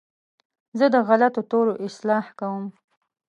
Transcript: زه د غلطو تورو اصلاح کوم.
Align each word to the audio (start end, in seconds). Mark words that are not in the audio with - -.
زه 0.77 0.85
د 0.93 0.95
غلطو 1.07 1.41
تورو 1.49 1.73
اصلاح 1.87 2.25
کوم. 2.39 2.65